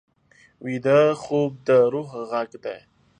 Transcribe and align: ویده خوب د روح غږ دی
ویده 0.63 0.99
خوب 1.23 1.51
د 1.67 1.69
روح 1.93 2.09
غږ 2.31 2.49
دی 2.63 2.77